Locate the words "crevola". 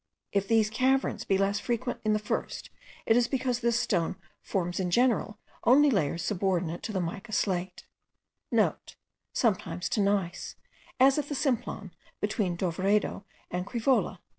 13.67-14.17